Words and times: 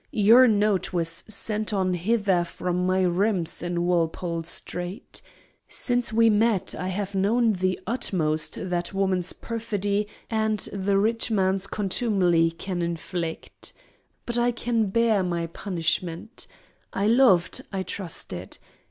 Your 0.25 0.47
note 0.47 0.91
was 0.93 1.09
sent 1.27 1.71
on 1.71 1.93
hither 1.93 2.43
from 2.43 2.87
my 2.87 3.03
rooms 3.03 3.61
in 3.61 3.85
Walpole 3.85 4.41
Street. 4.41 5.21
Since 5.69 6.11
we 6.11 6.27
met 6.27 6.73
I 6.73 6.87
have 6.87 7.13
known 7.13 7.53
the 7.53 7.79
utmost 7.85 8.57
that 8.71 8.95
woman's 8.95 9.31
perfidy 9.31 10.07
and 10.27 10.57
the 10.73 10.97
rich 10.97 11.29
man's 11.29 11.67
contumely 11.67 12.49
can 12.49 12.81
inflict. 12.81 13.73
But 14.25 14.39
I 14.39 14.49
can 14.51 14.87
bear 14.87 15.21
my 15.21 15.45
punishment. 15.45 16.47
I 16.91 17.05
loved, 17.05 17.61
I 17.71 17.83
trusted. 17.83 18.57